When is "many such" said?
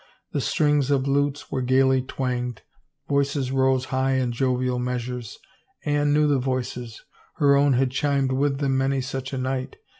8.79-9.31